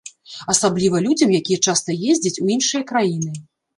[0.53, 3.31] Асабліва людзям, якія часта ездзяць у іншыя краіны.